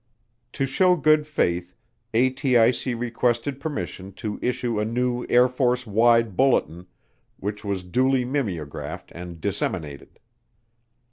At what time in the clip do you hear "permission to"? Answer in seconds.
3.59-4.39